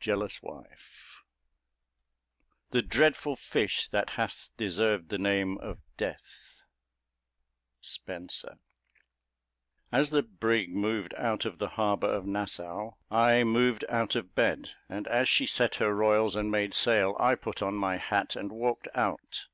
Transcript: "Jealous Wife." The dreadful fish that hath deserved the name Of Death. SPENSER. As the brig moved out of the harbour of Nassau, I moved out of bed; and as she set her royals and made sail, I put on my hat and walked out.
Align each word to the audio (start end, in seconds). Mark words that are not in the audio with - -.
"Jealous 0.00 0.42
Wife." 0.42 1.22
The 2.72 2.82
dreadful 2.82 3.36
fish 3.36 3.88
that 3.90 4.10
hath 4.14 4.50
deserved 4.56 5.10
the 5.10 5.16
name 5.16 5.58
Of 5.58 5.78
Death. 5.96 6.62
SPENSER. 7.80 8.58
As 9.92 10.10
the 10.10 10.24
brig 10.24 10.70
moved 10.74 11.14
out 11.16 11.44
of 11.44 11.58
the 11.58 11.68
harbour 11.68 12.12
of 12.12 12.26
Nassau, 12.26 12.94
I 13.12 13.44
moved 13.44 13.84
out 13.88 14.16
of 14.16 14.34
bed; 14.34 14.70
and 14.88 15.06
as 15.06 15.28
she 15.28 15.46
set 15.46 15.76
her 15.76 15.94
royals 15.94 16.34
and 16.34 16.50
made 16.50 16.74
sail, 16.74 17.16
I 17.20 17.36
put 17.36 17.62
on 17.62 17.74
my 17.76 17.96
hat 17.96 18.34
and 18.34 18.50
walked 18.50 18.88
out. 18.92 19.46